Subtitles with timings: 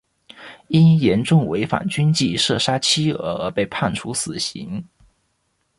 [0.69, 4.83] 因严重违反军纪射杀妻儿而被判处死刑。